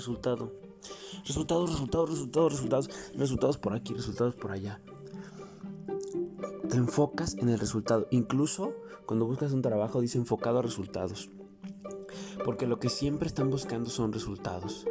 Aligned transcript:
resultado. 0.00 0.50
Resultados, 1.26 1.70
resultados, 1.70 2.10
resultados, 2.10 2.52
resultados, 2.52 2.90
resultados 3.14 3.58
por 3.58 3.74
aquí, 3.74 3.92
resultados 3.92 4.34
por 4.34 4.50
allá. 4.50 4.80
Te 6.68 6.76
enfocas 6.76 7.34
en 7.34 7.50
el 7.50 7.58
resultado. 7.58 8.06
Incluso 8.10 8.72
cuando 9.04 9.26
buscas 9.26 9.52
un 9.52 9.60
trabajo 9.60 10.00
dice 10.00 10.16
enfocado 10.18 10.58
a 10.58 10.62
resultados. 10.62 11.28
Porque 12.44 12.66
lo 12.66 12.80
que 12.80 12.88
siempre 12.88 13.28
están 13.28 13.50
buscando 13.50 13.90
son 13.90 14.12
resultados. 14.12 14.86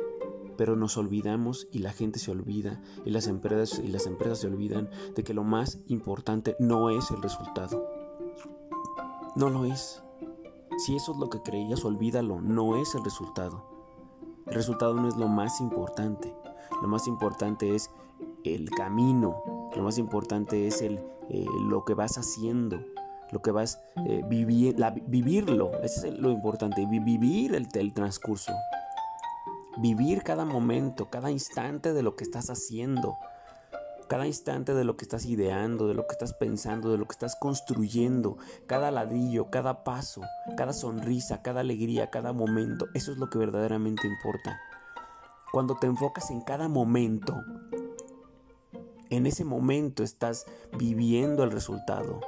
Pero 0.57 0.75
nos 0.75 0.97
olvidamos 0.97 1.67
y 1.71 1.79
la 1.79 1.93
gente 1.93 2.19
se 2.19 2.31
olvida 2.31 2.81
y 3.05 3.09
las 3.09 3.27
empresas 3.27 3.79
y 3.79 3.87
las 3.87 4.05
empresas 4.05 4.39
se 4.39 4.47
olvidan 4.47 4.89
de 5.15 5.23
que 5.23 5.33
lo 5.33 5.43
más 5.43 5.79
importante 5.87 6.55
no 6.59 6.91
es 6.91 7.09
el 7.09 7.21
resultado. 7.21 7.89
No 9.35 9.49
lo 9.49 9.65
es. 9.65 10.03
Si 10.77 10.95
eso 10.95 11.13
es 11.13 11.17
lo 11.17 11.29
que 11.29 11.41
creías, 11.41 11.83
olvídalo, 11.83 12.41
no 12.41 12.79
es 12.79 12.93
el 12.93 13.03
resultado. 13.03 13.78
El 14.49 14.55
resultado 14.55 14.95
no 14.95 15.07
es 15.07 15.15
lo 15.15 15.27
más 15.27 15.61
importante. 15.61 16.33
Lo 16.81 16.87
más 16.87 17.07
importante 17.07 17.75
es 17.75 17.91
el 18.43 18.69
camino. 18.71 19.43
Lo 19.75 19.83
más 19.83 19.97
importante 19.99 20.65
es 20.65 20.81
el, 20.81 20.99
eh, 21.29 21.45
lo 21.67 21.85
que 21.85 21.93
vas 21.93 22.17
haciendo, 22.17 22.83
lo 23.31 23.41
que 23.41 23.51
vas 23.51 23.79
eh, 24.07 24.23
vivirlo. 24.27 25.71
Eso 25.83 26.07
es 26.07 26.17
lo 26.17 26.31
importante, 26.31 26.85
vivir 26.87 27.53
el, 27.53 27.67
el 27.73 27.93
transcurso. 27.93 28.51
Vivir 29.77 30.23
cada 30.23 30.45
momento, 30.45 31.09
cada 31.09 31.29
instante 31.29 31.93
de 31.93 32.01
lo 32.01 32.15
que 32.15 32.23
estás 32.23 32.49
haciendo. 32.49 33.17
Cada 34.09 34.25
instante 34.25 34.73
de 34.73 34.83
lo 34.83 34.97
que 34.97 35.05
estás 35.05 35.25
ideando, 35.25 35.87
de 35.87 35.93
lo 35.93 36.07
que 36.07 36.13
estás 36.13 36.33
pensando, 36.33 36.91
de 36.91 36.97
lo 36.97 37.05
que 37.05 37.13
estás 37.13 37.35
construyendo, 37.35 38.37
cada 38.65 38.89
ladrillo, 38.89 39.51
cada 39.51 39.83
paso, 39.83 40.23
cada 40.57 40.73
sonrisa, 40.73 41.43
cada 41.43 41.59
alegría, 41.59 42.09
cada 42.09 42.33
momento, 42.33 42.87
eso 42.95 43.11
es 43.11 43.19
lo 43.19 43.29
que 43.29 43.37
verdaderamente 43.37 44.07
importa. 44.07 44.59
Cuando 45.51 45.75
te 45.75 45.85
enfocas 45.85 46.31
en 46.31 46.41
cada 46.41 46.67
momento, 46.67 47.39
en 49.11 49.27
ese 49.27 49.45
momento 49.45 50.01
estás 50.01 50.47
viviendo 50.75 51.43
el 51.43 51.51
resultado. 51.51 52.19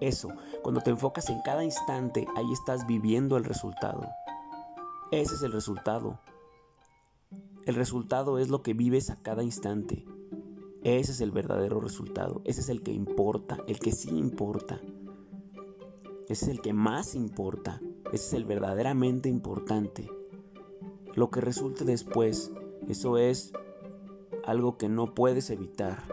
Eso, 0.00 0.30
cuando 0.62 0.80
te 0.80 0.90
enfocas 0.90 1.30
en 1.30 1.40
cada 1.42 1.62
instante, 1.62 2.26
ahí 2.34 2.52
estás 2.52 2.88
viviendo 2.88 3.36
el 3.36 3.44
resultado. 3.44 4.08
Ese 5.12 5.36
es 5.36 5.42
el 5.42 5.52
resultado. 5.52 6.18
El 7.66 7.76
resultado 7.76 8.40
es 8.40 8.48
lo 8.48 8.62
que 8.62 8.74
vives 8.74 9.10
a 9.10 9.16
cada 9.22 9.44
instante. 9.44 10.04
Ese 10.84 11.12
es 11.12 11.20
el 11.22 11.30
verdadero 11.30 11.80
resultado. 11.80 12.42
Ese 12.44 12.60
es 12.60 12.68
el 12.68 12.82
que 12.82 12.92
importa, 12.92 13.58
el 13.66 13.78
que 13.78 13.90
sí 13.90 14.10
importa. 14.10 14.82
Ese 16.28 16.44
es 16.44 16.50
el 16.50 16.60
que 16.60 16.74
más 16.74 17.14
importa. 17.14 17.80
Ese 18.12 18.26
es 18.26 18.32
el 18.34 18.44
verdaderamente 18.44 19.30
importante. 19.30 20.10
Lo 21.14 21.30
que 21.30 21.40
resulte 21.40 21.84
después, 21.84 22.52
eso 22.86 23.16
es 23.16 23.54
algo 24.44 24.76
que 24.76 24.90
no 24.90 25.14
puedes 25.14 25.48
evitar. 25.48 26.04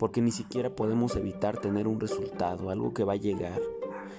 Porque 0.00 0.20
ni 0.20 0.32
siquiera 0.32 0.74
podemos 0.74 1.14
evitar 1.14 1.60
tener 1.60 1.86
un 1.86 2.00
resultado, 2.00 2.70
algo 2.70 2.92
que 2.92 3.04
va 3.04 3.12
a 3.12 3.16
llegar. 3.16 3.60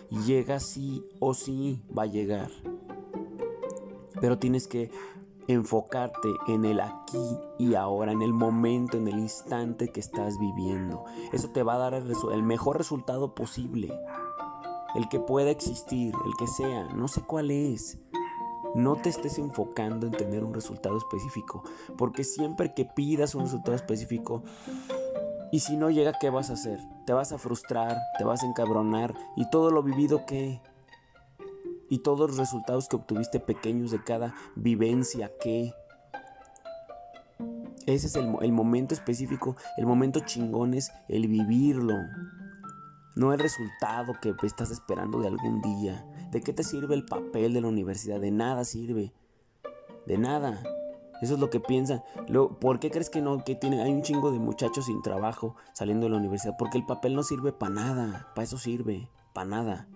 Y 0.10 0.20
llega 0.22 0.62
sí 0.62 1.04
o 1.20 1.34
sí 1.34 1.82
va 1.96 2.04
a 2.04 2.08
llegar. 2.08 2.52
Pero 4.22 4.40
tienes 4.40 4.68
que 4.68 4.92
enfocarte 5.48 6.30
en 6.48 6.66
el 6.66 6.80
aquí 6.80 7.38
y 7.58 7.76
ahora, 7.76 8.12
en 8.12 8.22
el 8.22 8.34
momento, 8.34 8.98
en 8.98 9.08
el 9.08 9.18
instante 9.18 9.90
que 9.90 10.00
estás 10.00 10.38
viviendo. 10.40 11.06
Eso 11.32 11.50
te 11.50 11.64
va 11.64 11.76
a 11.76 11.78
dar 11.78 11.94
el, 11.94 12.44
mejor 12.44 12.78
resultado 12.78 13.34
posible, 13.34 13.98
el 14.96 15.08
que 15.10 15.20
pueda 15.20 15.50
existir, 15.50 16.14
el 16.26 16.34
que 16.38 16.48
sea, 16.48 16.86
no 16.94 17.08
sé 17.08 17.22
cuál 17.22 17.52
es. 17.52 17.98
No 18.76 18.98
te 18.98 19.10
estés 19.10 19.40
enfocando 19.40 20.06
en 20.06 20.12
tener 20.12 20.44
un 20.44 20.54
resultado 20.54 20.98
específico, 20.98 21.64
porque 21.98 22.24
siempre 22.24 22.74
que 22.74 22.86
pidas 22.86 23.34
un 23.34 23.44
resultado 23.44 23.76
específico, 23.76 24.44
y 25.50 25.62
si 25.62 25.78
no 25.78 25.90
llega, 25.90 26.12
¿qué 26.20 26.30
vas 26.30 26.50
a 26.50 26.54
hacer? 26.54 26.80
Te 27.06 27.14
vas 27.14 27.32
a 27.32 27.38
frustrar, 27.38 27.98
te 28.18 28.26
vas 28.26 28.44
a 28.44 28.48
encabronar, 28.48 29.16
y 29.38 29.50
todo 29.50 29.72
lo 29.72 29.82
vivido 29.82 30.26
que 30.26 30.62
y 31.90 32.00
todos 32.00 32.30
los 32.30 32.38
resultados 32.38 32.88
que 32.88 32.96
obtuviste 32.96 33.40
pequeños 33.40 33.92
de 33.92 34.04
cada 34.04 34.34
vivencia 34.56 35.32
que... 35.40 35.74
Ese 37.86 38.08
es 38.08 38.16
el, 38.16 38.52
momento 38.52 38.94
específico, 38.94 39.56
el 39.78 39.86
momento 39.86 40.20
chingón 40.20 40.74
es 40.74 40.92
el 41.08 41.28
vivirlo. 41.28 41.96
No 43.16 43.32
el 43.32 43.40
resultado 43.40 44.14
que 44.22 44.36
estás 44.44 44.72
esperando 44.72 45.22
de 45.22 45.28
algún 45.28 45.62
día. 45.62 46.06
¿De 46.32 46.42
qué 46.42 46.52
te 46.52 46.64
sirve 46.64 46.96
el 46.96 47.06
papel 47.06 47.54
de 47.54 47.62
la 47.62 47.70
universidad? 47.70 48.20
De 48.20 48.32
nada 48.32 48.66
sirve. 48.66 49.14
De 50.06 50.18
nada. 50.18 50.62
Eso 51.22 51.36
es 51.36 51.40
lo 51.40 51.50
que 51.50 51.62
piensan. 51.62 52.04
¿Por 52.60 52.80
qué 52.80 52.92
crees 52.92 53.10
que 53.10 53.22
no? 53.22 53.44
Que 53.44 53.56
tiene, 53.56 53.82
hay 53.82 53.92
un 53.92 54.02
chingo 54.02 54.32
de 54.32 54.40
muchachos 54.40 54.86
sin 54.86 55.02
trabajo 55.02 55.56
saliendo 55.74 56.06
de 56.06 56.12
la 56.12 56.18
universidad. 56.18 56.56
Porque 56.60 56.78
el 56.78 56.86
papel 56.86 57.16
no 57.16 57.24
sirve 57.24 57.54
para 57.54 57.74
nada. 57.74 58.28
Para 58.36 58.44
eso 58.44 58.58
sirve. 58.58 59.10
Para 59.34 59.48
nada. 59.48 59.88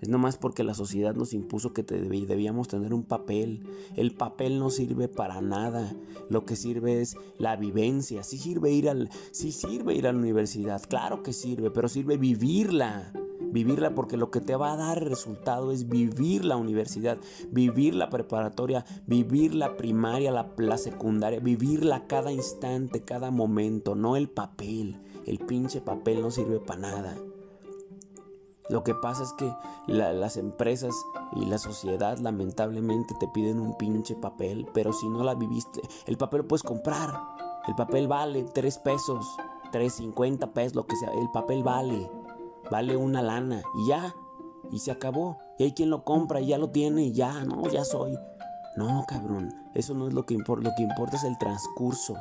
Es 0.00 0.08
nomás 0.08 0.36
porque 0.36 0.62
la 0.62 0.74
sociedad 0.74 1.14
nos 1.14 1.32
impuso 1.32 1.72
que 1.72 1.82
debíamos 1.82 2.68
tener 2.68 2.94
un 2.94 3.02
papel. 3.02 3.64
El 3.96 4.12
papel 4.12 4.58
no 4.58 4.70
sirve 4.70 5.08
para 5.08 5.40
nada. 5.40 5.92
Lo 6.28 6.44
que 6.44 6.56
sirve 6.56 7.00
es 7.00 7.16
la 7.38 7.56
vivencia. 7.56 8.22
Sí 8.22 8.38
sirve 8.38 8.70
ir 8.70 8.88
al, 8.88 9.10
sirve 9.32 9.94
ir 9.94 10.06
a 10.06 10.12
la 10.12 10.18
universidad. 10.18 10.82
Claro 10.88 11.22
que 11.22 11.32
sirve, 11.32 11.70
pero 11.70 11.88
sirve 11.88 12.16
vivirla. 12.16 13.12
Vivirla 13.50 13.94
porque 13.94 14.16
lo 14.18 14.30
que 14.30 14.40
te 14.40 14.56
va 14.56 14.72
a 14.72 14.76
dar 14.76 15.02
resultado 15.02 15.72
es 15.72 15.88
vivir 15.88 16.44
la 16.44 16.56
universidad, 16.56 17.18
vivir 17.50 17.94
la 17.94 18.10
preparatoria, 18.10 18.84
vivir 19.06 19.54
la 19.54 19.76
primaria, 19.76 20.30
la, 20.30 20.52
la 20.58 20.76
secundaria, 20.76 21.40
vivirla 21.40 22.06
cada 22.06 22.30
instante, 22.30 23.00
cada 23.00 23.30
momento, 23.30 23.94
no 23.94 24.16
el 24.16 24.28
papel. 24.28 25.00
El 25.26 25.38
pinche 25.38 25.80
papel 25.80 26.20
no 26.20 26.30
sirve 26.30 26.60
para 26.60 26.80
nada. 26.80 27.16
Lo 28.68 28.84
que 28.84 28.94
pasa 28.94 29.22
es 29.22 29.32
que 29.32 29.54
las 29.86 30.36
empresas 30.36 30.94
y 31.32 31.46
la 31.46 31.58
sociedad 31.58 32.18
lamentablemente 32.18 33.14
te 33.18 33.26
piden 33.28 33.60
un 33.60 33.76
pinche 33.76 34.14
papel, 34.14 34.68
pero 34.74 34.92
si 34.92 35.08
no 35.08 35.24
la 35.24 35.34
viviste, 35.34 35.80
el 36.06 36.18
papel 36.18 36.42
lo 36.42 36.48
puedes 36.48 36.62
comprar. 36.62 37.14
El 37.66 37.74
papel 37.74 38.08
vale 38.08 38.44
3 38.44 38.78
pesos, 38.78 39.26
3.50 39.72 40.52
pesos, 40.52 40.74
lo 40.74 40.86
que 40.86 40.96
sea. 40.96 41.12
El 41.12 41.30
papel 41.30 41.62
vale, 41.62 42.10
vale 42.70 42.96
una 42.96 43.22
lana 43.22 43.62
y 43.74 43.88
ya, 43.88 44.14
y 44.70 44.78
se 44.80 44.90
acabó. 44.90 45.38
Y 45.58 45.64
hay 45.64 45.72
quien 45.72 45.90
lo 45.90 46.04
compra 46.04 46.40
y 46.40 46.48
ya 46.48 46.58
lo 46.58 46.70
tiene 46.70 47.04
y 47.04 47.12
ya, 47.12 47.44
no, 47.44 47.68
ya 47.68 47.84
soy. 47.84 48.18
No, 48.76 49.04
cabrón, 49.08 49.52
eso 49.74 49.94
no 49.94 50.08
es 50.08 50.14
lo 50.14 50.26
que 50.26 50.34
importa. 50.34 50.68
Lo 50.68 50.74
que 50.76 50.82
importa 50.82 51.16
es 51.16 51.24
el 51.24 51.36
transcurso. 51.38 52.16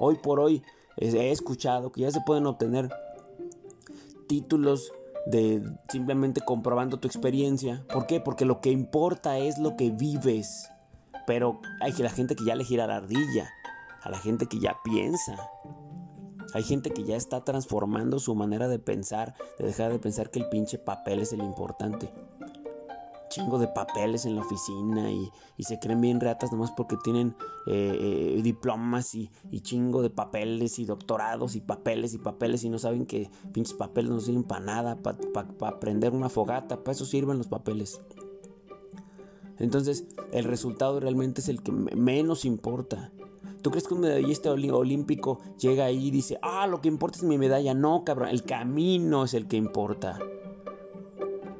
Hoy 0.00 0.16
por 0.16 0.40
hoy 0.40 0.62
he 0.96 1.30
escuchado 1.30 1.92
que 1.92 2.02
ya 2.02 2.10
se 2.10 2.20
pueden 2.22 2.46
obtener 2.46 2.90
títulos 4.28 4.92
de 5.30 5.62
simplemente 5.90 6.40
comprobando 6.40 6.98
tu 6.98 7.06
experiencia. 7.06 7.84
¿Por 7.92 8.06
qué? 8.06 8.20
Porque 8.20 8.44
lo 8.44 8.60
que 8.60 8.70
importa 8.70 9.38
es 9.38 9.58
lo 9.58 9.76
que 9.76 9.90
vives. 9.90 10.70
Pero 11.26 11.60
hay 11.80 11.92
la 11.92 12.10
gente 12.10 12.34
que 12.34 12.44
ya 12.44 12.54
le 12.54 12.64
gira 12.64 12.86
la 12.86 12.96
ardilla, 12.96 13.50
a 14.02 14.10
la 14.10 14.18
gente 14.18 14.46
que 14.46 14.58
ya 14.58 14.76
piensa. 14.82 15.36
Hay 16.54 16.62
gente 16.62 16.90
que 16.90 17.04
ya 17.04 17.16
está 17.16 17.44
transformando 17.44 18.18
su 18.18 18.34
manera 18.34 18.68
de 18.68 18.78
pensar, 18.78 19.34
de 19.58 19.66
dejar 19.66 19.92
de 19.92 19.98
pensar 19.98 20.30
que 20.30 20.38
el 20.38 20.48
pinche 20.48 20.78
papel 20.78 21.20
es 21.20 21.34
el 21.34 21.42
importante 21.42 22.10
chingo 23.28 23.58
de 23.58 23.68
papeles 23.68 24.26
en 24.26 24.34
la 24.34 24.42
oficina 24.42 25.10
y, 25.10 25.30
se 25.60 25.78
creen 25.78 26.00
bien 26.00 26.20
ratas 26.20 26.52
nomás 26.52 26.70
porque 26.70 26.96
tienen 26.96 27.34
eh, 27.66 28.36
eh, 28.36 28.40
diplomas 28.42 29.14
y, 29.14 29.30
chingo 29.62 30.02
de 30.02 30.10
papeles 30.10 30.78
y 30.78 30.84
doctorados 30.84 31.56
y 31.56 31.60
papeles 31.60 32.14
y 32.14 32.18
papeles 32.18 32.64
y 32.64 32.70
no 32.70 32.78
saben 32.78 33.06
que 33.06 33.30
pinches 33.52 33.74
papeles 33.74 34.10
no 34.10 34.20
sirven 34.20 34.44
para 34.44 34.64
nada, 34.64 34.96
para 34.96 35.18
pa, 35.18 35.78
una 36.12 36.28
fogata, 36.28 36.82
para 36.82 36.92
eso 36.92 37.04
sirven 37.04 37.38
los 37.38 37.48
papeles. 37.48 38.00
Entonces, 39.58 40.06
el 40.32 40.44
resultado 40.44 41.00
realmente 41.00 41.40
es 41.40 41.48
el 41.48 41.62
que 41.62 41.72
menos 41.72 42.44
importa. 42.44 43.10
¿Tú 43.60 43.70
crees 43.70 43.88
que 43.88 43.94
un 43.94 44.00
medallista 44.00 44.52
olímpico 44.52 45.40
llega 45.58 45.84
ahí 45.84 46.06
y 46.06 46.10
dice, 46.12 46.38
ah, 46.42 46.68
lo 46.68 46.80
que 46.80 46.88
importa 46.88 47.18
es 47.18 47.24
mi 47.24 47.38
medalla? 47.38 47.74
No, 47.74 48.04
cabrón, 48.04 48.28
el 48.28 48.44
camino 48.44 49.24
es 49.24 49.34
el 49.34 49.48
que 49.48 49.56
importa 49.56 50.20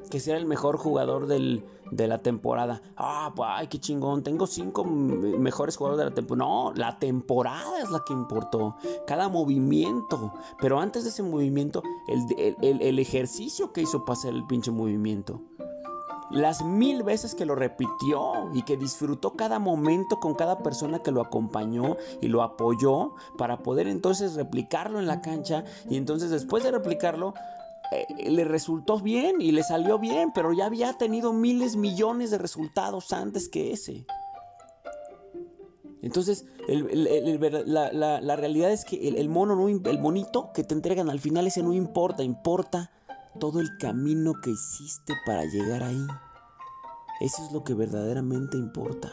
que 0.09 0.19
sea 0.19 0.37
el 0.37 0.45
mejor 0.45 0.77
jugador 0.77 1.27
de 1.27 2.07
la 2.07 2.17
temporada. 2.19 2.81
Ah, 2.97 3.31
pues, 3.35 3.49
ay, 3.51 3.67
qué 3.67 3.79
chingón. 3.79 4.23
Tengo 4.23 4.47
cinco 4.47 4.83
mejores 4.83 5.77
jugadores 5.77 6.05
de 6.05 6.09
la 6.09 6.15
temporada. 6.15 6.49
No, 6.49 6.73
la 6.75 6.99
temporada 6.99 7.81
es 7.81 7.89
la 7.89 8.03
que 8.05 8.13
importó. 8.13 8.75
Cada 9.05 9.29
movimiento. 9.29 10.33
Pero 10.59 10.79
antes 10.79 11.03
de 11.03 11.09
ese 11.09 11.23
movimiento, 11.23 11.83
el, 12.07 12.99
ejercicio 12.99 13.71
que 13.71 13.81
hizo 13.81 14.05
pasar 14.05 14.33
el 14.33 14.45
pinche 14.45 14.71
movimiento. 14.71 15.41
Las 16.31 16.63
mil 16.63 17.01
veces 17.01 17.33
que 17.33 17.45
lo 17.45 17.55
repitió 17.55 18.51
y 18.53 18.61
que 18.61 18.77
disfrutó 18.77 19.33
cada 19.33 19.57
momento 19.57 20.19
con 20.19 20.35
cada 20.35 20.59
persona 20.59 20.99
que 20.99 21.11
lo 21.11 21.21
acompañó 21.21 21.97
y 22.21 22.27
lo 22.27 22.43
apoyó 22.43 23.15
para 23.35 23.63
poder 23.63 23.87
entonces 23.87 24.35
replicarlo 24.35 24.99
en 24.99 25.07
la 25.07 25.21
cancha 25.21 25.63
y 25.89 25.97
entonces 25.97 26.29
después 26.29 26.63
de 26.63 26.69
replicarlo 26.69 27.33
eh, 27.91 28.29
le 28.29 28.43
resultó 28.43 28.99
bien 28.99 29.41
y 29.41 29.51
le 29.51 29.63
salió 29.63 29.97
bien, 29.97 30.31
pero 30.33 30.53
ya 30.53 30.65
había 30.65 30.93
tenido 30.93 31.33
miles, 31.33 31.75
millones 31.75 32.31
de 32.31 32.37
resultados 32.37 33.11
antes 33.13 33.49
que 33.49 33.71
ese. 33.71 34.05
Entonces, 36.01 36.45
la, 36.67 38.35
realidad 38.35 38.71
es 38.71 38.85
que 38.85 39.07
el, 39.07 39.29
mono, 39.29 39.55
no, 39.55 39.67
el 39.67 39.99
monito 39.99 40.51
que 40.53 40.63
te 40.63 40.73
entregan 40.73 41.09
al 41.09 41.19
final, 41.19 41.47
ese 41.47 41.61
no 41.61 41.73
importa, 41.73 42.23
importa 42.23 42.91
todo 43.39 43.59
el 43.59 43.77
camino 43.77 44.33
que 44.41 44.51
hiciste 44.51 45.13
para 45.25 45.43
llegar 45.45 45.83
ahí. 45.83 46.05
Eso 47.19 47.45
es 47.45 47.51
lo 47.51 47.63
que 47.63 47.73
verdaderamente 47.73 48.57
importa. 48.57 49.11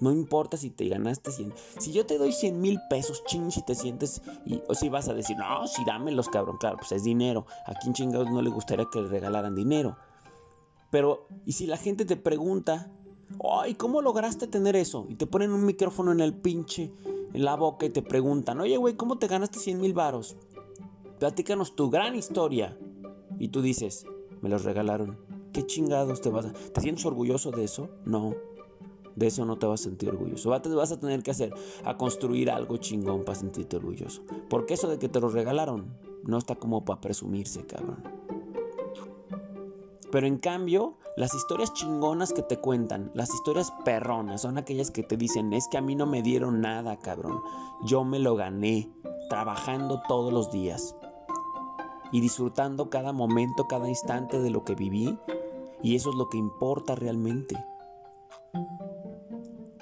No 0.00 0.12
importa 0.12 0.56
si 0.56 0.70
te 0.70 0.88
ganaste 0.88 1.30
100. 1.30 1.52
Si 1.78 1.92
yo 1.92 2.06
te 2.06 2.18
doy 2.18 2.32
100 2.32 2.60
mil 2.60 2.80
pesos, 2.88 3.22
ching, 3.26 3.50
si 3.50 3.62
te 3.62 3.74
sientes. 3.74 4.22
Y, 4.46 4.62
o 4.66 4.74
si 4.74 4.88
vas 4.88 5.08
a 5.08 5.14
decir, 5.14 5.36
no, 5.36 5.66
sí, 5.66 5.82
dámelos, 5.86 6.28
cabrón. 6.28 6.56
Claro, 6.58 6.78
pues 6.78 6.92
es 6.92 7.04
dinero. 7.04 7.46
A 7.66 7.74
quien 7.74 7.92
chingados 7.92 8.30
no 8.30 8.40
le 8.40 8.50
gustaría 8.50 8.86
que 8.90 9.00
le 9.00 9.08
regalaran 9.08 9.54
dinero. 9.54 9.96
Pero, 10.90 11.26
¿y 11.44 11.52
si 11.52 11.66
la 11.66 11.76
gente 11.76 12.04
te 12.04 12.16
pregunta, 12.16 12.90
ay, 13.60 13.74
¿cómo 13.74 14.02
lograste 14.02 14.46
tener 14.46 14.74
eso? 14.74 15.06
Y 15.08 15.14
te 15.14 15.26
ponen 15.26 15.52
un 15.52 15.64
micrófono 15.64 16.12
en 16.12 16.20
el 16.20 16.34
pinche, 16.34 16.92
en 17.32 17.44
la 17.44 17.54
boca 17.56 17.86
y 17.86 17.90
te 17.90 18.02
preguntan, 18.02 18.60
oye, 18.60 18.76
güey, 18.76 18.94
¿cómo 18.94 19.18
te 19.18 19.28
ganaste 19.28 19.58
100 19.58 19.80
mil 19.80 19.92
varos? 19.92 20.36
Platícanos 21.18 21.76
tu 21.76 21.90
gran 21.90 22.16
historia. 22.16 22.76
Y 23.38 23.48
tú 23.48 23.62
dices, 23.62 24.06
me 24.40 24.48
los 24.48 24.64
regalaron. 24.64 25.18
¿Qué 25.52 25.66
chingados 25.66 26.20
te 26.20 26.30
vas 26.30 26.46
a... 26.46 26.52
¿Te 26.52 26.80
sientes 26.80 27.04
orgulloso 27.04 27.50
de 27.50 27.64
eso? 27.64 27.90
No. 28.04 28.34
De 29.16 29.26
eso 29.26 29.44
no 29.44 29.58
te 29.58 29.66
vas 29.66 29.80
a 29.80 29.84
sentir 29.84 30.10
orgulloso. 30.10 30.50
Vas 30.50 30.92
a 30.92 31.00
tener 31.00 31.22
que 31.22 31.30
hacer 31.30 31.52
a 31.84 31.96
construir 31.96 32.50
algo 32.50 32.76
chingón 32.76 33.24
para 33.24 33.38
sentirte 33.38 33.76
orgulloso. 33.76 34.22
Porque 34.48 34.74
eso 34.74 34.88
de 34.88 34.98
que 34.98 35.08
te 35.08 35.20
lo 35.20 35.28
regalaron 35.28 35.94
no 36.24 36.38
está 36.38 36.56
como 36.56 36.84
para 36.84 37.00
presumirse, 37.00 37.64
cabrón. 37.66 38.02
Pero 40.10 40.26
en 40.26 40.38
cambio, 40.38 40.96
las 41.16 41.34
historias 41.34 41.72
chingonas 41.72 42.32
que 42.32 42.42
te 42.42 42.58
cuentan, 42.58 43.10
las 43.14 43.32
historias 43.32 43.72
perronas, 43.84 44.42
son 44.42 44.58
aquellas 44.58 44.90
que 44.90 45.02
te 45.02 45.16
dicen, 45.16 45.52
es 45.52 45.68
que 45.70 45.78
a 45.78 45.82
mí 45.82 45.94
no 45.94 46.06
me 46.06 46.22
dieron 46.22 46.60
nada, 46.60 46.98
cabrón. 46.98 47.40
Yo 47.84 48.04
me 48.04 48.18
lo 48.18 48.34
gané, 48.34 48.90
trabajando 49.28 50.02
todos 50.08 50.32
los 50.32 50.50
días. 50.50 50.96
Y 52.12 52.20
disfrutando 52.20 52.90
cada 52.90 53.12
momento, 53.12 53.68
cada 53.68 53.88
instante 53.88 54.40
de 54.40 54.50
lo 54.50 54.64
que 54.64 54.74
viví. 54.74 55.16
Y 55.82 55.94
eso 55.94 56.10
es 56.10 56.16
lo 56.16 56.28
que 56.28 56.38
importa 56.38 56.96
realmente. 56.96 57.56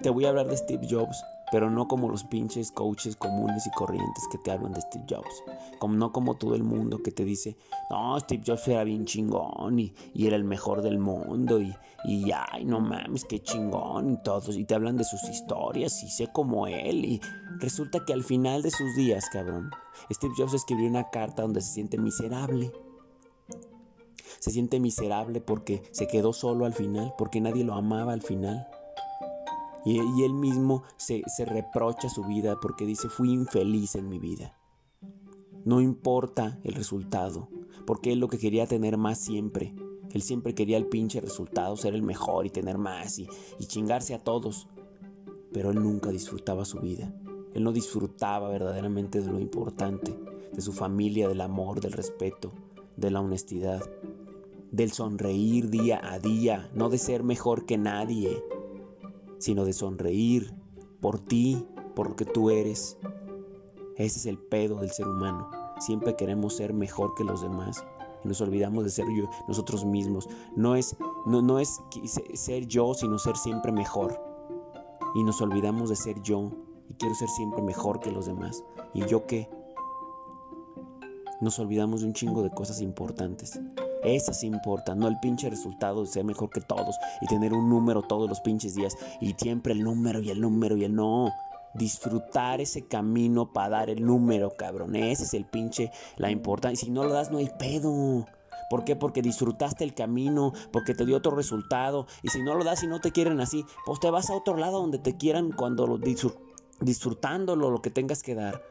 Te 0.09 0.13
voy 0.13 0.25
a 0.25 0.31
hablar 0.31 0.47
de 0.47 0.57
Steve 0.57 0.87
Jobs, 0.89 1.23
pero 1.53 1.71
no 1.71 1.87
como 1.87 2.09
los 2.09 2.25
pinches 2.25 2.73
coaches 2.73 3.15
comunes 3.15 3.67
y 3.67 3.71
corrientes 3.73 4.25
que 4.33 4.39
te 4.39 4.51
hablan 4.51 4.73
de 4.73 4.81
Steve 4.81 5.05
Jobs. 5.07 5.45
Como, 5.79 5.97
no 5.97 6.13
como 6.13 6.39
todo 6.39 6.55
el 6.55 6.63
mundo 6.63 7.03
que 7.03 7.11
te 7.11 7.27
dice, 7.27 7.59
no, 7.91 8.19
Steve 8.19 8.43
Jobs 8.47 8.67
era 8.69 8.85
bien 8.85 9.05
chingón 9.05 9.79
y, 9.79 9.93
era 10.15 10.35
el 10.35 10.45
mejor 10.45 10.81
del 10.81 10.99
mundo 10.99 11.61
y, 11.61 11.77
y, 12.07 12.31
ay, 12.33 12.65
no 12.65 12.81
mames, 12.81 13.27
qué 13.27 13.43
chingón 13.43 14.13
y 14.13 14.17
todos. 14.23 14.57
Y 14.57 14.65
te 14.65 14.75
hablan 14.75 14.97
de 14.97 15.05
sus 15.05 15.23
historias 15.25 16.03
y 16.03 16.09
sé 16.09 16.29
como 16.33 16.67
él. 16.67 17.05
Y 17.05 17.21
resulta 17.59 18.03
que 18.07 18.15
al 18.15 18.25
final 18.25 18.63
de 18.63 18.71
sus 18.71 18.97
días, 18.97 19.29
cabrón, 19.31 19.71
Steve 20.11 20.33
Jobs 20.39 20.55
escribió 20.55 20.89
una 20.89 21.11
carta 21.11 21.43
donde 21.43 21.61
se 21.61 21.75
siente 21.75 21.99
miserable. 21.99 22.73
Se 24.39 24.53
siente 24.53 24.81
miserable 24.81 25.43
porque 25.43 25.83
se 25.91 26.09
quedó 26.09 26.33
solo 26.33 26.65
al 26.65 26.73
final, 26.73 27.13
porque 27.19 27.43
nadie 27.43 27.63
lo 27.63 27.75
amaba 27.75 28.15
al 28.15 28.23
final. 28.23 28.67
Y, 29.85 30.23
él 30.23 30.35
mismo 30.35 30.83
se, 30.97 31.23
reprocha 31.47 32.09
su 32.09 32.25
vida 32.25 32.57
porque 32.61 32.85
dice, 32.85 33.09
fui 33.09 33.33
infeliz 33.33 33.95
en 33.95 34.09
mi 34.09 34.19
vida. 34.19 34.59
No 35.65 35.81
importa 35.81 36.59
el 36.65 36.75
resultado, 36.75 37.49
porque 37.87 38.13
él 38.13 38.19
lo 38.19 38.29
que 38.29 38.39
quería 38.39 38.67
tener 38.67 38.97
más 38.97 39.19
siempre. 39.19 39.75
Él 40.13 40.23
siempre 40.23 40.55
quería 40.55 40.77
el 40.79 40.87
pinche 40.87 41.21
resultado, 41.21 41.77
ser 41.77 41.95
el 41.95 42.03
mejor 42.03 42.47
y 42.47 42.51
tener 42.51 42.79
más 42.79 43.19
y, 43.19 43.29
y, 43.59 43.67
chingarse 43.67 44.15
a 44.15 44.23
todos. 44.23 44.69
Pero 45.53 45.71
él 45.71 45.83
nunca 45.83 46.11
disfrutaba 46.11 46.65
su 46.65 46.81
vida. 46.81 47.15
Él 47.55 47.65
no 47.65 47.73
disfrutaba 47.73 48.49
verdaderamente 48.49 49.21
de 49.21 49.31
lo 49.31 49.39
importante, 49.39 50.17
de 50.53 50.61
su 50.61 50.73
familia, 50.73 51.29
del 51.29 51.41
amor, 51.41 51.81
del 51.81 51.93
respeto, 51.93 52.53
de 52.97 53.11
la 53.11 53.21
honestidad, 53.21 53.83
del 54.71 54.93
sonreír 54.93 55.71
día 55.71 56.01
a 56.03 56.19
día, 56.19 56.71
no 56.75 56.89
de 56.89 56.99
ser 56.99 57.23
mejor 57.23 57.65
que 57.65 57.79
nadie, 57.79 58.43
sino 59.39 59.65
de 59.65 59.73
sonreír 59.73 60.53
por 61.01 61.19
ti, 61.19 61.65
por 61.95 62.11
lo 62.11 62.17
que 62.17 62.25
tú 62.25 62.51
eres. 62.51 62.99
Ese 63.97 64.19
es 64.19 64.27
el 64.27 64.39
pedo 64.39 64.77
del 64.77 64.91
ser 64.91 65.07
humano. 65.07 65.51
Siempre 65.79 66.17
queremos 66.17 66.57
ser 66.57 66.73
mejor 66.73 67.15
que 67.15 67.25
los 67.25 67.43
demás 67.43 67.85
y 68.25 68.29
nos 68.29 68.41
olvidamos 68.41 68.85
de 68.85 68.91
ser 68.91 69.07
yo, 69.15 69.29
nosotros 69.47 69.85
mismos. 69.85 70.29
No 70.57 70.75
es, 70.75 70.97
no, 71.27 71.43
no 71.43 71.59
es 71.59 71.81
ser 72.35 72.67
yo, 72.67 72.95
sino 72.95 73.19
ser 73.19 73.37
siempre 73.37 73.73
mejor. 73.73 74.21
Y 75.15 75.25
nos 75.25 75.41
olvidamos 75.41 75.89
de 75.89 75.97
ser 75.97 76.21
yo 76.23 76.51
y 76.89 76.95
quiero 76.95 77.15
ser 77.15 77.29
siempre 77.29 77.63
mejor 77.63 78.01
que 78.01 78.11
los 78.11 78.27
demás. 78.27 78.65
¿Y 78.95 79.07
yo 79.07 79.27
qué? 79.27 79.49
Nos 81.41 81.59
olvidamos 81.59 82.01
de 82.01 82.07
un 82.07 82.13
chingo 82.15 82.43
de 82.43 82.51
cosas 82.51 82.81
importantes. 82.81 83.59
Esas 84.05 84.45
importan, 84.45 84.99
no 84.99 85.09
el 85.09 85.19
pinche 85.19 85.51
resultado 85.51 86.03
de 86.03 86.07
ser 86.07 86.25
mejor 86.25 86.51
que 86.51 86.61
todos 86.61 86.97
y 87.21 87.27
tener 87.27 87.53
un 87.53 87.69
número 87.69 88.03
todos 88.03 88.29
los 88.29 88.41
pinches 88.41 88.75
días 88.75 88.97
y 89.21 89.35
siempre 89.35 89.73
el 89.73 89.83
número 89.83 90.21
y 90.21 90.31
el 90.31 90.41
número 90.41 90.77
y 90.77 90.85
el 90.85 90.95
no. 90.95 91.33
Disfrutar 91.75 92.61
ese 92.61 92.87
camino 92.87 93.53
para 93.53 93.69
dar 93.69 93.91
el 93.91 94.05
número, 94.05 94.57
cabrón. 94.57 94.97
Ese 94.97 95.25
es 95.25 95.35
el 95.35 95.45
pinche, 95.45 95.93
la 96.17 96.31
importancia. 96.31 96.87
Si 96.87 96.91
no 96.91 97.05
lo 97.05 97.13
das, 97.13 97.31
no 97.31 97.39
hay 97.39 97.51
pedo. 97.59 98.27
¿Por 98.71 98.85
qué? 98.85 98.97
Porque 98.97 99.23
disfrutaste 99.23 99.85
el 99.85 99.95
camino, 99.95 100.53
porque 100.73 100.95
te 100.95 101.05
dio 101.05 101.17
otro 101.17 101.35
resultado. 101.35 102.07
Y 102.23 102.29
si 102.29 102.43
no 102.43 102.55
lo 102.55 102.65
das 102.65 102.83
y 102.83 102.87
no 102.87 103.01
te 103.01 103.13
quieren 103.13 103.41
así, 103.41 103.65
pues 103.85 104.01
te 104.01 104.11
vas 104.11 104.31
a 104.31 104.35
otro 104.35 104.57
lado 104.57 104.81
donde 104.81 104.99
te 104.99 105.17
quieran 105.17 105.53
cuando 105.53 105.87
lo 105.87 105.99
disfrutándolo, 106.81 107.71
lo 107.71 107.83
que 107.83 107.91
tengas 107.91 108.23
que 108.23 108.35
dar. 108.35 108.63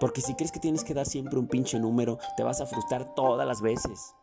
Porque 0.00 0.22
si 0.22 0.34
crees 0.34 0.50
que 0.50 0.60
tienes 0.60 0.82
que 0.82 0.94
dar 0.94 1.06
siempre 1.06 1.38
un 1.38 1.46
pinche 1.46 1.78
número, 1.78 2.18
te 2.36 2.42
vas 2.42 2.62
a 2.62 2.66
frustrar 2.66 3.14
todas 3.14 3.46
las 3.46 3.60
veces. 3.60 4.14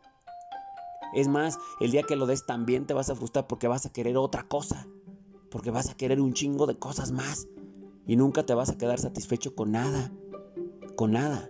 Es 1.14 1.28
más, 1.28 1.58
el 1.80 1.92
día 1.92 2.02
que 2.02 2.16
lo 2.16 2.26
des 2.26 2.44
también 2.44 2.84
te 2.84 2.94
vas 2.94 3.08
a 3.10 3.14
frustrar 3.14 3.46
porque 3.46 3.68
vas 3.68 3.86
a 3.86 3.92
querer 3.92 4.16
otra 4.16 4.42
cosa. 4.42 4.88
Porque 5.50 5.70
vas 5.70 5.88
a 5.88 5.96
querer 5.96 6.20
un 6.20 6.34
chingo 6.34 6.66
de 6.66 6.76
cosas 6.78 7.12
más. 7.12 7.46
Y 8.06 8.16
nunca 8.16 8.44
te 8.44 8.54
vas 8.54 8.70
a 8.70 8.76
quedar 8.76 8.98
satisfecho 8.98 9.54
con 9.54 9.70
nada. 9.70 10.12
Con 10.96 11.12
nada. 11.12 11.48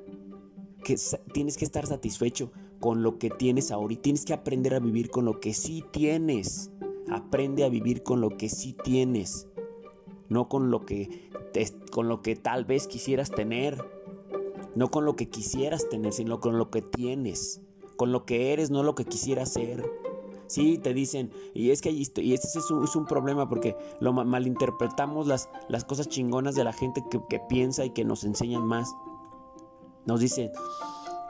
Tienes 1.32 1.56
que 1.56 1.64
estar 1.64 1.86
satisfecho 1.86 2.52
con 2.80 3.02
lo 3.02 3.18
que 3.18 3.30
tienes 3.30 3.72
ahora. 3.72 3.94
Y 3.94 3.96
tienes 3.96 4.26
que 4.26 4.34
aprender 4.34 4.74
a 4.74 4.78
vivir 4.78 5.10
con 5.10 5.24
lo 5.24 5.40
que 5.40 5.54
sí 5.54 5.82
tienes. 5.90 6.70
Aprende 7.10 7.64
a 7.64 7.70
vivir 7.70 8.02
con 8.02 8.20
lo 8.20 8.36
que 8.36 8.50
sí 8.50 8.76
tienes. 8.84 9.48
No 10.28 10.50
con 10.50 10.70
lo 10.70 10.84
que, 10.84 11.30
con 11.90 12.08
lo 12.08 12.20
que 12.20 12.36
tal 12.36 12.66
vez 12.66 12.86
quisieras 12.86 13.30
tener 13.30 13.97
no 14.78 14.92
con 14.92 15.04
lo 15.04 15.16
que 15.16 15.28
quisieras 15.28 15.88
tener, 15.88 16.12
sino 16.12 16.38
con 16.38 16.56
lo 16.56 16.70
que 16.70 16.82
tienes, 16.82 17.60
con 17.96 18.12
lo 18.12 18.24
que 18.24 18.52
eres, 18.52 18.70
no 18.70 18.84
lo 18.84 18.94
que 18.94 19.04
quisieras 19.04 19.52
ser. 19.52 19.84
Sí, 20.46 20.78
te 20.78 20.94
dicen, 20.94 21.32
y 21.52 21.72
es 21.72 21.82
que 21.82 21.90
y 21.90 22.02
este 22.02 22.46
es 22.58 22.70
un, 22.70 22.84
es 22.84 22.94
un 22.94 23.04
problema 23.04 23.48
porque 23.48 23.76
lo 23.98 24.12
malinterpretamos 24.12 25.26
las, 25.26 25.50
las 25.68 25.82
cosas 25.82 26.08
chingonas 26.08 26.54
de 26.54 26.62
la 26.62 26.72
gente 26.72 27.02
que, 27.10 27.40
piensa 27.48 27.84
y 27.84 27.90
que 27.90 28.04
nos 28.04 28.22
enseñan 28.22 28.64
más. 28.64 28.94
Nos 30.06 30.20
dicen, 30.20 30.52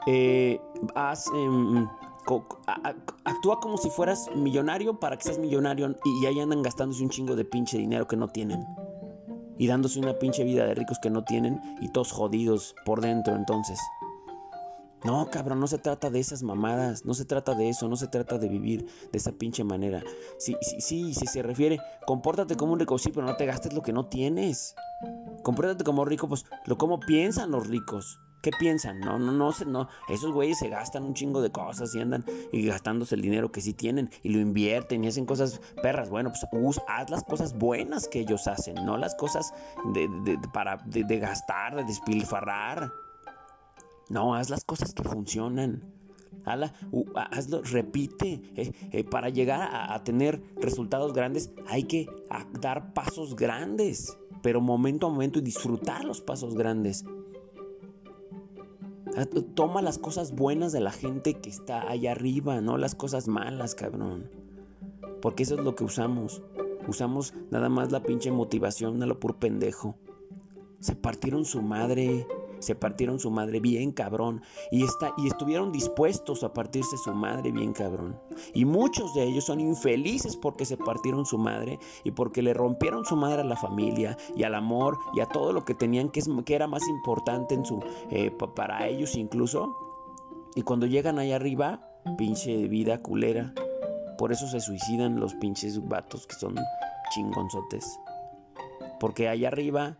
eh, 0.05 0.61
em, 1.33 1.87
actúa 3.23 3.59
como 3.59 3.79
si 3.79 3.89
fueras 3.89 4.29
millonario 4.35 4.99
para 4.99 5.17
que 5.17 5.23
seas 5.23 5.39
millonario 5.39 5.95
y, 6.05 6.23
y 6.23 6.27
ahí 6.27 6.39
andan 6.39 6.61
gastándose 6.61 7.01
un 7.01 7.09
chingo 7.09 7.35
de 7.35 7.45
pinche 7.45 7.79
dinero 7.79 8.07
que 8.07 8.15
no 8.15 8.27
tienen 8.27 8.63
y 9.59 9.67
dándose 9.67 9.99
una 9.99 10.17
pinche 10.17 10.43
vida 10.43 10.65
de 10.65 10.73
ricos 10.73 10.97
que 10.97 11.11
no 11.11 11.23
tienen 11.23 11.61
y 11.81 11.89
todos 11.89 12.11
jodidos 12.11 12.73
por 12.85 13.01
dentro 13.01 13.35
entonces. 13.35 13.77
No, 15.03 15.29
cabrón, 15.29 15.59
no 15.59 15.67
se 15.67 15.77
trata 15.77 16.09
de 16.09 16.19
esas 16.19 16.43
mamadas, 16.43 17.05
no 17.05 17.13
se 17.13 17.23
trata 17.23 17.55
de 17.55 17.69
eso, 17.69 17.87
no 17.87 17.95
se 17.95 18.07
trata 18.07 18.37
de 18.37 18.49
vivir 18.49 18.85
de 19.11 19.17
esa 19.17 19.31
pinche 19.31 19.63
manera. 19.63 20.03
Sí, 20.39 20.57
sí, 20.61 20.81
sí, 20.81 21.13
si 21.13 21.25
se 21.25 21.41
refiere, 21.41 21.79
compórtate 22.05 22.55
como 22.55 22.73
un 22.73 22.79
rico, 22.79 22.97
sí, 22.97 23.11
pero 23.13 23.25
no 23.25 23.35
te 23.37 23.45
gastes 23.45 23.73
lo 23.73 23.81
que 23.81 23.93
no 23.93 24.07
tienes. 24.07 24.75
Compórtate 25.43 25.83
como 25.83 26.03
rico, 26.03 26.27
pues 26.27 26.45
lo 26.65 26.77
como 26.77 26.99
piensan 26.99 27.51
los 27.51 27.67
ricos. 27.67 28.19
¿Qué 28.41 28.51
piensan? 28.57 29.01
No, 29.01 29.19
no, 29.19 29.31
no. 29.33 29.89
Esos 30.07 30.31
güeyes 30.31 30.59
se 30.59 30.69
gastan 30.69 31.03
un 31.03 31.13
chingo 31.13 31.41
de 31.41 31.51
cosas 31.51 31.93
y 31.93 31.99
andan 31.99 32.23
y 32.53 32.65
gastándose 32.65 33.15
el 33.15 33.21
dinero 33.21 33.51
que 33.51 33.59
sí 33.59 33.73
tienen 33.73 34.09
y 34.23 34.29
lo 34.29 34.39
invierten 34.39 35.03
y 35.03 35.07
hacen 35.07 35.25
cosas 35.25 35.59
perras. 35.81 36.09
Bueno, 36.09 36.31
pues 36.31 36.45
haz 36.87 37.09
las 37.09 37.23
cosas 37.23 37.57
buenas 37.57 38.07
que 38.07 38.21
ellos 38.21 38.47
hacen, 38.47 38.75
no 38.85 38.97
las 38.97 39.15
cosas 39.15 39.53
de, 39.93 40.39
para, 40.53 40.77
de, 40.85 41.19
gastar, 41.19 41.75
de 41.75 41.83
despilfarrar. 41.83 42.93
No, 44.07 44.35
haz 44.35 44.49
las 44.49 44.63
cosas 44.63 44.93
que 44.93 45.03
funcionan. 45.03 45.83
hazlo, 46.45 47.61
repite. 47.63 48.41
Eh, 48.55 48.71
eh, 48.91 49.03
para 49.03 49.27
llegar 49.27 49.69
a, 49.69 50.01
tener 50.05 50.41
resultados 50.55 51.11
grandes 51.11 51.51
hay 51.67 51.83
que 51.83 52.07
dar 52.61 52.93
pasos 52.93 53.35
grandes, 53.35 54.17
pero 54.41 54.61
momento 54.61 55.07
a 55.07 55.09
momento 55.09 55.39
y 55.39 55.41
disfrutar 55.41 56.05
los 56.05 56.21
pasos 56.21 56.55
grandes. 56.55 57.03
Ah, 59.15 59.25
toma 59.55 59.81
las 59.81 59.97
cosas 59.97 60.35
buenas 60.35 60.71
de 60.71 60.79
la 60.79 60.91
gente 60.91 61.35
que 61.35 61.49
está 61.49 61.89
allá 61.89 62.11
arriba, 62.11 62.61
no 62.61 62.77
las 62.77 62.95
cosas 62.95 63.27
malas, 63.27 63.75
cabrón. 63.75 64.29
Porque 65.21 65.43
eso 65.43 65.55
es 65.55 65.61
lo 65.61 65.75
que 65.75 65.83
usamos. 65.83 66.41
Usamos 66.87 67.33
nada 67.51 67.69
más 67.69 67.91
la 67.91 68.03
pinche 68.03 68.31
motivación 68.31 69.01
a 69.03 69.05
lo 69.05 69.19
puro 69.19 69.37
pendejo. 69.37 69.95
Se 70.79 70.95
partieron 70.95 71.45
su 71.45 71.61
madre, 71.61 72.25
se 72.59 72.75
partieron 72.75 73.19
su 73.19 73.31
madre 73.31 73.59
bien 73.59 73.91
cabrón 73.91 74.41
y, 74.71 74.83
está, 74.83 75.13
y 75.17 75.27
estuvieron 75.27 75.71
dispuestos 75.71 76.43
a 76.43 76.53
partirse 76.53 76.97
su 76.97 77.13
madre 77.13 77.51
bien 77.51 77.73
cabrón. 77.73 78.19
Y 78.53 78.65
muchos 78.65 79.13
de 79.13 79.23
ellos 79.23 79.45
son 79.45 79.59
infelices 79.59 80.35
porque 80.35 80.65
se 80.65 80.77
partieron 80.77 81.25
su 81.25 81.37
madre 81.37 81.79
y 82.03 82.11
porque 82.11 82.41
le 82.41 82.53
rompieron 82.53 83.05
su 83.05 83.15
madre 83.15 83.41
a 83.41 83.45
la 83.45 83.55
familia 83.55 84.17
y 84.35 84.43
al 84.43 84.55
amor 84.55 84.97
y 85.13 85.21
a 85.21 85.25
todo 85.25 85.53
lo 85.53 85.65
que 85.65 85.73
tenían 85.73 86.09
que, 86.09 86.19
es, 86.19 86.29
que 86.45 86.55
era 86.55 86.67
más 86.67 86.87
importante 86.87 87.55
en 87.55 87.65
su, 87.65 87.83
eh, 88.11 88.31
para 88.55 88.87
ellos 88.87 89.15
incluso. 89.15 89.75
Y 90.55 90.63
cuando 90.63 90.85
llegan 90.85 91.19
allá 91.19 91.35
arriba, 91.35 91.81
pinche 92.17 92.67
vida 92.67 93.01
culera. 93.01 93.53
Por 94.17 94.31
eso 94.31 94.47
se 94.47 94.59
suicidan 94.59 95.19
los 95.19 95.33
pinches 95.35 95.87
vatos 95.87 96.27
que 96.27 96.35
son 96.35 96.55
chingonzotes. 97.13 97.99
Porque 98.99 99.29
allá 99.29 99.47
arriba 99.47 99.97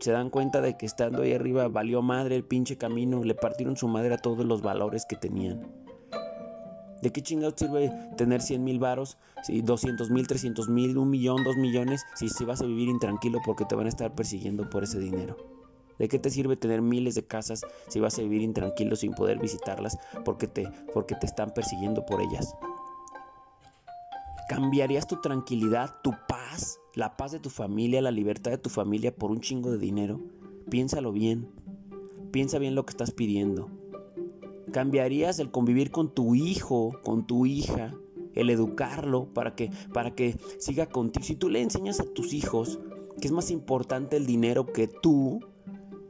se 0.00 0.12
dan 0.12 0.30
cuenta 0.30 0.60
de 0.60 0.76
que 0.76 0.86
estando 0.86 1.22
ahí 1.22 1.32
arriba 1.32 1.68
valió 1.68 2.02
madre 2.02 2.36
el 2.36 2.44
pinche 2.44 2.76
camino, 2.76 3.22
le 3.22 3.34
partieron 3.34 3.76
su 3.76 3.88
madre 3.88 4.14
a 4.14 4.18
todos 4.18 4.44
los 4.44 4.62
valores 4.62 5.04
que 5.06 5.16
tenían. 5.16 5.66
¿De 7.02 7.10
qué 7.12 7.22
chingados 7.22 7.54
sirve 7.56 7.90
tener 8.16 8.42
100 8.42 8.62
mil 8.62 8.78
varos, 8.78 9.16
si 9.42 9.62
200 9.62 10.10
mil, 10.10 10.26
300 10.26 10.68
mil, 10.68 10.98
un 10.98 11.08
millón, 11.08 11.44
dos 11.44 11.56
millones, 11.56 12.04
si, 12.14 12.44
vas 12.44 12.60
a 12.60 12.66
vivir 12.66 12.88
intranquilo 12.88 13.40
porque 13.44 13.64
te 13.64 13.74
van 13.74 13.86
a 13.86 13.88
estar 13.88 14.14
persiguiendo 14.14 14.68
por 14.68 14.84
ese 14.84 14.98
dinero? 14.98 15.36
¿De 15.98 16.08
qué 16.08 16.18
te 16.18 16.30
sirve 16.30 16.56
tener 16.56 16.82
miles 16.82 17.14
de 17.14 17.26
casas 17.26 17.62
si 17.88 18.00
vas 18.00 18.18
a 18.18 18.22
vivir 18.22 18.42
intranquilo 18.42 18.96
sin 18.96 19.12
poder 19.12 19.38
visitarlas 19.38 19.98
porque 20.24 20.46
te, 20.46 20.70
porque 20.92 21.14
te 21.14 21.26
están 21.26 21.52
persiguiendo 21.52 22.04
por 22.04 22.20
ellas? 22.20 22.54
¿Cambiarías 24.50 25.06
tu 25.06 25.20
tranquilidad, 25.20 26.00
tu 26.02 26.12
paz, 26.26 26.80
la 26.94 27.16
paz 27.16 27.30
de 27.30 27.38
tu 27.38 27.50
familia, 27.50 28.02
la 28.02 28.10
libertad 28.10 28.50
de 28.50 28.58
tu 28.58 28.68
familia 28.68 29.14
por 29.14 29.30
un 29.30 29.40
chingo 29.40 29.70
de 29.70 29.78
dinero? 29.78 30.20
Piénsalo 30.68 31.12
bien. 31.12 31.46
Piensa 32.32 32.58
bien 32.58 32.74
lo 32.74 32.84
que 32.84 32.90
estás 32.90 33.12
pidiendo. 33.12 33.70
¿Cambiarías 34.72 35.38
el 35.38 35.52
convivir 35.52 35.92
con 35.92 36.12
tu 36.12 36.34
hijo, 36.34 36.98
con 37.04 37.28
tu 37.28 37.46
hija, 37.46 37.94
el 38.34 38.50
educarlo 38.50 39.32
para 39.32 39.54
que, 39.54 39.70
para 39.94 40.16
que 40.16 40.36
siga 40.58 40.86
contigo? 40.86 41.24
Si 41.24 41.36
tú 41.36 41.48
le 41.48 41.62
enseñas 41.62 42.00
a 42.00 42.12
tus 42.12 42.32
hijos 42.32 42.80
que 43.20 43.28
es 43.28 43.32
más 43.32 43.52
importante 43.52 44.16
el 44.16 44.26
dinero 44.26 44.66
que 44.66 44.88
tú, 44.88 45.38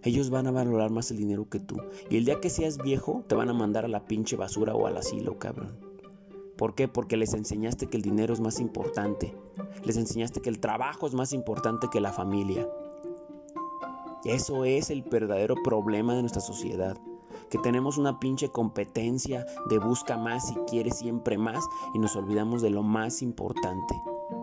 ellos 0.02 0.30
van 0.30 0.46
a 0.46 0.50
valorar 0.50 0.90
más 0.90 1.10
el 1.10 1.18
dinero 1.18 1.50
que 1.50 1.60
tú. 1.60 1.76
Y 2.08 2.16
el 2.16 2.24
día 2.24 2.40
que 2.40 2.48
seas 2.48 2.78
viejo, 2.78 3.22
te 3.28 3.34
van 3.34 3.50
a 3.50 3.52
mandar 3.52 3.84
a 3.84 3.88
la 3.88 4.06
pinche 4.06 4.36
basura 4.36 4.74
o 4.74 4.86
al 4.86 4.96
asilo, 4.96 5.38
cabrón. 5.38 5.89
¿Por 6.60 6.74
qué? 6.74 6.88
Porque 6.88 7.16
les 7.16 7.32
enseñaste 7.32 7.86
que 7.86 7.96
el 7.96 8.02
dinero 8.02 8.34
es 8.34 8.40
más 8.40 8.60
importante. 8.60 9.34
Les 9.82 9.96
enseñaste 9.96 10.42
que 10.42 10.50
el 10.50 10.60
trabajo 10.60 11.06
es 11.06 11.14
más 11.14 11.32
importante 11.32 11.88
que 11.90 12.02
la 12.02 12.12
familia. 12.12 12.68
Eso 14.26 14.66
es 14.66 14.90
el 14.90 15.00
verdadero 15.00 15.54
problema 15.64 16.14
de 16.14 16.20
nuestra 16.20 16.42
sociedad. 16.42 16.98
Que 17.48 17.56
tenemos 17.56 17.96
una 17.96 18.20
pinche 18.20 18.50
competencia 18.50 19.46
de 19.70 19.78
busca 19.78 20.18
más 20.18 20.50
y 20.50 20.54
quiere 20.68 20.90
siempre 20.90 21.38
más 21.38 21.64
y 21.94 21.98
nos 21.98 22.14
olvidamos 22.14 22.60
de 22.60 22.68
lo 22.68 22.82
más 22.82 23.22
importante, 23.22 23.94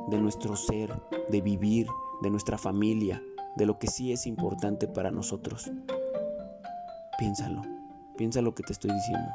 de 0.08 0.18
nuestro 0.18 0.56
ser, 0.56 1.00
de 1.30 1.42
vivir, 1.42 1.86
de 2.24 2.32
nuestra 2.32 2.58
familia, 2.58 3.22
de 3.58 3.68
lo 3.68 3.78
que 3.78 3.86
sí 3.86 4.12
es 4.12 4.26
importante 4.26 4.88
para 4.88 5.12
nosotros. 5.12 5.70
Piénsalo, 7.20 7.62
piensa 8.18 8.42
lo 8.42 8.56
que 8.56 8.64
te 8.64 8.74
estoy 8.74 8.92
diciendo. 8.92 9.30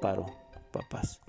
Paro 0.00 0.45
papás. 0.76 1.20